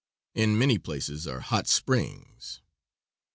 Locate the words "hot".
1.41-1.67